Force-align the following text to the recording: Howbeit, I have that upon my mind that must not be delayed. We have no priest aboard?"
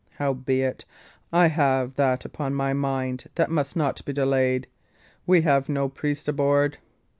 Howbeit, 0.17 0.83
I 1.31 1.45
have 1.49 1.93
that 1.93 2.25
upon 2.25 2.55
my 2.55 2.73
mind 2.73 3.25
that 3.35 3.51
must 3.51 3.75
not 3.75 4.03
be 4.03 4.13
delayed. 4.13 4.65
We 5.27 5.41
have 5.41 5.69
no 5.69 5.89
priest 5.89 6.27
aboard?" 6.27 6.79